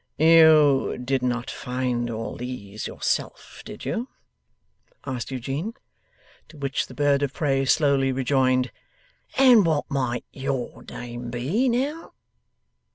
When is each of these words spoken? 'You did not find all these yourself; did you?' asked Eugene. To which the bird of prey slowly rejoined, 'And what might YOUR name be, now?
'You 0.17 0.97
did 0.97 1.21
not 1.21 1.51
find 1.51 2.09
all 2.09 2.35
these 2.35 2.87
yourself; 2.87 3.61
did 3.63 3.85
you?' 3.85 4.07
asked 5.05 5.29
Eugene. 5.29 5.75
To 6.47 6.57
which 6.57 6.87
the 6.87 6.95
bird 6.95 7.21
of 7.21 7.33
prey 7.35 7.65
slowly 7.65 8.11
rejoined, 8.11 8.71
'And 9.37 9.63
what 9.63 9.85
might 9.91 10.25
YOUR 10.33 10.83
name 10.89 11.29
be, 11.29 11.69
now? 11.69 12.13